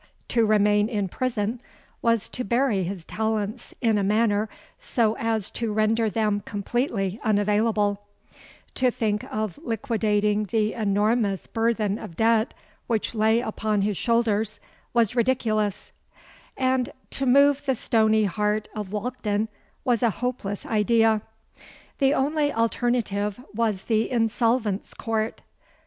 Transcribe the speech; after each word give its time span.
To 0.29 0.47
remain 0.47 0.89
in 0.89 1.09
prison 1.09 1.61
was 2.01 2.27
to 2.29 2.43
bury 2.43 2.81
his 2.81 3.05
talents 3.05 3.75
in 3.81 3.99
a 3.99 4.03
manner 4.03 4.49
so 4.79 5.15
as 5.19 5.51
to 5.51 5.71
render 5.71 6.09
them 6.09 6.39
completely 6.43 7.19
unavailable,—to 7.23 8.89
think 8.89 9.23
of 9.31 9.59
liquidating 9.61 10.45
the 10.45 10.73
enormous 10.73 11.45
burthen 11.45 11.99
of 11.99 12.15
debt 12.17 12.55
which 12.87 13.13
lay 13.13 13.41
upon 13.41 13.83
his 13.83 13.95
shoulders, 13.95 14.59
was 14.91 15.15
ridiculous,—and 15.15 16.89
to 17.11 17.25
move 17.27 17.63
the 17.67 17.75
stony 17.75 18.23
heart 18.23 18.67
of 18.73 18.89
Walkden 18.91 19.49
was 19.85 20.01
a 20.01 20.09
hopeless 20.09 20.65
idea. 20.65 21.21
The 21.99 22.15
only 22.15 22.51
alternative 22.51 23.39
was 23.53 23.83
the 23.83 24.09
Insolvents' 24.09 24.95
Court. 24.95 25.41